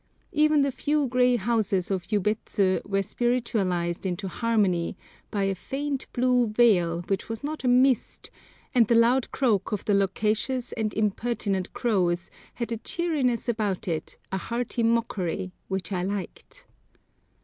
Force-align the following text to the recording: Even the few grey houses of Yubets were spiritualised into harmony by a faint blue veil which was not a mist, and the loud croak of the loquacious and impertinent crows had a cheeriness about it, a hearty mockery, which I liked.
Even 0.31 0.63
the 0.63 0.71
few 0.71 1.05
grey 1.05 1.35
houses 1.35 1.91
of 1.91 2.05
Yubets 2.11 2.57
were 2.85 3.03
spiritualised 3.03 4.03
into 4.03 4.27
harmony 4.27 4.97
by 5.29 5.43
a 5.43 5.53
faint 5.53 6.07
blue 6.11 6.47
veil 6.47 7.01
which 7.03 7.29
was 7.29 7.43
not 7.43 7.63
a 7.63 7.67
mist, 7.67 8.31
and 8.73 8.87
the 8.87 8.95
loud 8.95 9.31
croak 9.31 9.71
of 9.71 9.85
the 9.85 9.93
loquacious 9.93 10.71
and 10.71 10.91
impertinent 10.95 11.71
crows 11.73 12.31
had 12.55 12.71
a 12.71 12.77
cheeriness 12.77 13.47
about 13.47 13.87
it, 13.87 14.17
a 14.31 14.37
hearty 14.37 14.81
mockery, 14.81 15.51
which 15.67 15.91
I 15.91 16.01
liked. 16.01 16.65